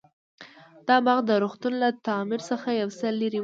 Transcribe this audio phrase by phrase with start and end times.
[0.87, 3.39] دا باغ د روغتون له تعمير څخه يو څه لرې و.